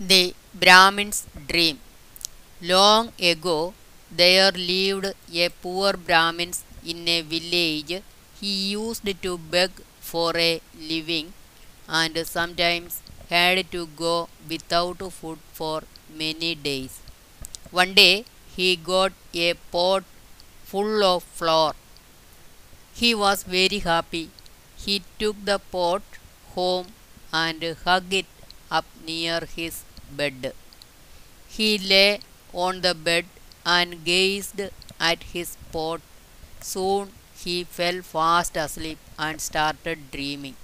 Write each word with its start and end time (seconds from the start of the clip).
The 0.00 0.34
Brahmin's 0.54 1.26
Dream 1.48 1.80
Long 2.62 3.12
ago 3.20 3.74
there 4.10 4.52
lived 4.52 5.14
a 5.34 5.48
poor 5.48 5.94
Brahmin 5.94 6.52
in 6.84 7.08
a 7.08 7.22
village. 7.22 8.02
He 8.40 8.70
used 8.72 9.04
to 9.22 9.38
beg 9.38 9.70
for 10.00 10.36
a 10.36 10.60
living 10.78 11.34
and 11.88 12.26
sometimes 12.26 13.02
had 13.30 13.70
to 13.72 13.86
go 13.88 14.28
without 14.48 14.98
food 15.12 15.38
for 15.52 15.82
many 16.14 16.54
days. 16.54 17.00
One 17.70 17.94
day 17.94 18.26
he 18.56 18.76
got 18.76 19.12
a 19.34 19.54
pot 19.54 20.04
full 20.64 21.04
of 21.04 21.22
flour. 21.24 21.74
He 22.94 23.14
was 23.14 23.44
very 23.44 23.78
happy. 23.78 24.30
He 24.76 25.04
took 25.20 25.36
the 25.44 25.60
pot 25.60 26.02
home 26.56 26.88
and 27.32 27.62
hugged 27.84 28.12
it 28.12 28.26
up 28.70 28.86
near 29.06 29.40
his 29.56 29.82
bed. 30.10 30.54
He 31.48 31.78
lay 31.78 32.20
on 32.52 32.82
the 32.82 32.94
bed 32.94 33.26
and 33.64 34.04
gazed 34.04 34.60
at 35.00 35.22
his 35.24 35.56
pot. 35.72 36.00
Soon 36.60 37.12
he 37.36 37.64
fell 37.64 38.02
fast 38.02 38.56
asleep 38.56 38.98
and 39.18 39.40
started 39.40 40.10
dreaming. 40.10 40.56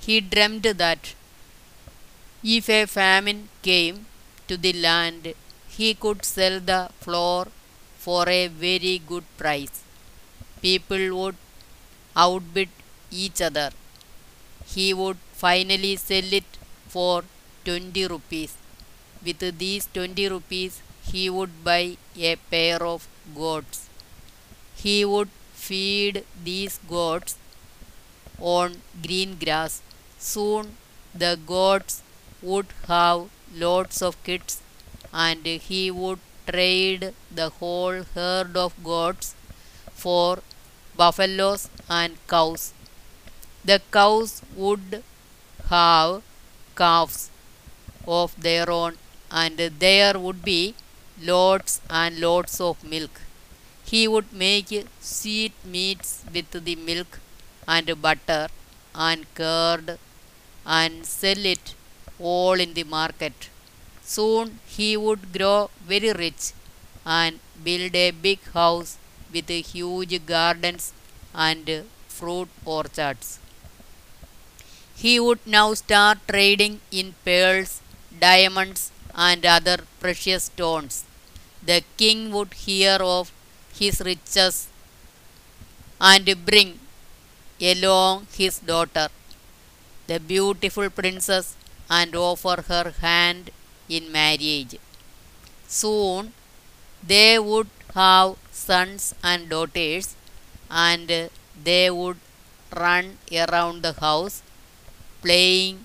He 0.00 0.20
dreamed 0.20 0.62
that 0.64 1.14
if 2.44 2.68
a 2.68 2.86
famine 2.86 3.48
came 3.62 4.06
to 4.48 4.56
the 4.56 4.72
land, 4.72 5.34
he 5.76 5.94
could 5.94 6.24
sell 6.24 6.60
the 6.60 6.90
flour 7.00 7.46
for 7.98 8.28
a 8.28 8.46
very 8.48 8.98
good 8.98 9.24
price. 9.36 9.82
People 10.62 11.04
would 11.18 11.36
outbid 12.16 12.68
each 13.10 13.40
other. 13.40 13.70
He 14.66 14.92
would 14.94 15.18
finally 15.32 15.96
sell 15.96 16.32
it 16.40 16.44
for 16.94 17.24
20 17.64 18.06
rupees. 18.14 18.54
With 19.26 19.44
these 19.58 19.88
20 19.94 20.28
rupees, 20.28 20.82
he 21.12 21.28
would 21.30 21.64
buy 21.64 21.96
a 22.16 22.36
pair 22.54 22.82
of 22.94 23.08
goats. 23.34 23.88
He 24.76 25.04
would 25.04 25.30
feed 25.54 26.24
these 26.44 26.78
goats 26.88 27.36
on 28.38 28.76
green 29.06 29.36
grass. 29.38 29.82
Soon 30.18 30.76
the 31.14 31.38
goats 31.46 32.02
would 32.42 32.66
have 32.88 33.28
lots 33.54 34.02
of 34.02 34.22
kids 34.24 34.60
and 35.12 35.44
he 35.46 35.90
would 35.90 36.20
trade 36.50 37.14
the 37.40 37.48
whole 37.60 38.02
herd 38.14 38.56
of 38.56 38.72
goats 38.84 39.34
for 39.94 40.38
buffaloes 40.96 41.68
and 41.88 42.16
cows. 42.28 42.72
The 43.64 43.80
cows 43.90 44.42
would 44.56 45.02
have 45.70 46.22
calves 46.76 47.30
of 48.06 48.40
their 48.46 48.68
own 48.70 48.96
and 49.30 49.58
there 49.84 50.18
would 50.18 50.42
be 50.44 50.74
lots 51.22 51.80
and 51.90 52.20
lots 52.20 52.60
of 52.60 52.82
milk. 52.84 53.20
He 53.84 54.08
would 54.08 54.32
make 54.32 54.70
sweet 55.00 55.52
meats 55.64 56.24
with 56.34 56.50
the 56.52 56.76
milk 56.76 57.20
and 57.68 58.02
butter 58.02 58.48
and 58.94 59.26
curd 59.34 59.98
and 60.66 61.06
sell 61.06 61.44
it 61.54 61.74
all 62.18 62.58
in 62.60 62.74
the 62.74 62.84
market. 62.84 63.48
Soon 64.02 64.58
he 64.66 64.96
would 64.96 65.32
grow 65.32 65.70
very 65.86 66.12
rich 66.12 66.52
and 67.04 67.40
build 67.62 67.94
a 67.94 68.10
big 68.10 68.40
house 68.52 68.96
with 69.32 69.48
huge 69.48 70.14
gardens 70.26 70.92
and 71.34 71.84
fruit 72.08 72.48
orchards. 72.64 73.38
He 75.04 75.14
would 75.24 75.42
now 75.46 75.68
start 75.74 76.18
trading 76.26 76.74
in 76.90 77.08
pearls, 77.24 77.72
diamonds, 78.26 78.90
and 79.14 79.44
other 79.56 79.78
precious 80.00 80.44
stones. 80.44 81.04
The 81.70 81.78
king 81.98 82.20
would 82.34 82.54
hear 82.66 82.96
of 83.16 83.30
his 83.80 84.00
riches 84.08 84.56
and 86.00 86.26
bring 86.46 86.70
along 87.60 88.26
his 88.40 88.58
daughter, 88.60 89.08
the 90.06 90.18
beautiful 90.20 90.88
princess, 90.88 91.54
and 91.90 92.16
offer 92.16 92.56
her 92.68 92.94
hand 93.06 93.50
in 93.96 94.10
marriage. 94.10 94.76
Soon 95.68 96.32
they 97.12 97.38
would 97.38 97.68
have 97.94 98.36
sons 98.52 99.14
and 99.22 99.50
daughters, 99.50 100.16
and 100.70 101.30
they 101.68 101.90
would 101.90 102.18
run 102.84 103.18
around 103.44 103.82
the 103.82 103.94
house 104.06 104.42
playing. 105.24 105.76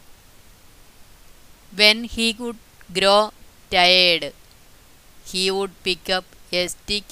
When 1.79 2.03
he 2.15 2.27
could 2.33 2.57
grow 2.97 3.31
tired, 3.71 4.33
he 5.31 5.43
would 5.55 5.73
pick 5.83 6.09
up 6.17 6.25
a 6.51 6.67
stick 6.67 7.05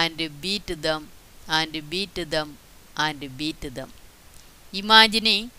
and 0.00 0.16
beat 0.44 0.68
them 0.86 1.08
and 1.48 1.72
beat 1.90 2.14
them 2.34 2.48
and 2.96 3.20
beat 3.40 3.62
them. 3.78 3.90
Imagining 4.72 5.50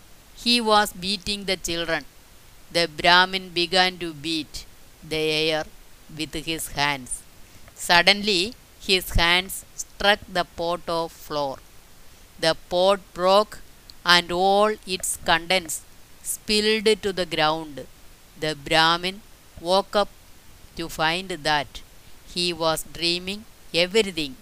he 0.44 0.60
was 0.60 0.92
beating 0.92 1.44
the 1.44 1.56
children, 1.56 2.04
the 2.76 2.86
Brahmin 3.00 3.50
began 3.60 3.98
to 3.98 4.12
beat 4.14 4.64
the 5.12 5.22
air 5.42 5.64
with 6.18 6.34
his 6.50 6.68
hands. 6.78 7.22
Suddenly, 7.74 8.54
his 8.80 9.10
hands 9.20 9.64
struck 9.82 10.20
the 10.38 10.44
pot 10.44 10.82
of 10.88 11.12
flour. 11.12 11.58
The 12.44 12.54
pot 12.70 13.00
broke 13.14 13.58
and 14.04 14.32
all 14.32 14.74
its 14.86 15.18
contents 15.30 15.82
spilled 16.32 16.88
to 17.04 17.12
the 17.12 17.26
ground. 17.34 17.86
The 18.42 18.52
Brahmin 18.66 19.20
woke 19.60 19.94
up 20.02 20.10
to 20.76 20.88
find 20.88 21.28
that 21.48 21.82
he 22.34 22.46
was 22.52 22.84
dreaming 22.98 23.44
everything. 23.84 24.36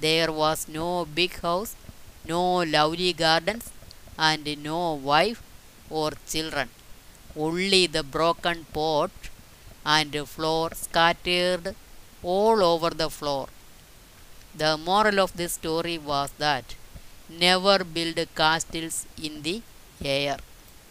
There 0.00 0.30
was 0.32 0.68
no 0.68 1.04
big 1.04 1.34
house, 1.40 1.74
no 2.24 2.42
lovely 2.76 3.12
gardens, 3.12 3.70
and 4.18 4.44
no 4.62 4.94
wife 4.94 5.42
or 5.90 6.12
children. 6.32 6.68
Only 7.36 7.86
the 7.86 8.02
broken 8.02 8.66
pot 8.72 9.10
and 9.84 10.16
flour 10.34 10.70
scattered 10.74 11.74
all 12.22 12.62
over 12.62 12.90
the 12.90 13.10
floor. 13.10 13.48
The 14.54 14.78
moral 14.78 15.20
of 15.20 15.36
this 15.36 15.54
story 15.54 15.98
was 15.98 16.30
that 16.38 16.76
never 17.28 17.84
build 17.84 18.18
castles 18.34 19.06
in 19.22 19.42
the 19.42 19.62
air. 20.02 20.38